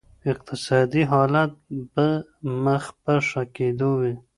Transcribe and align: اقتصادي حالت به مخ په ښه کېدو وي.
اقتصادي 0.31 1.01
حالت 1.11 1.51
به 1.91 2.07
مخ 2.63 2.83
په 3.03 3.13
ښه 3.27 3.43
کېدو 3.55 3.89
وي. 3.99 4.13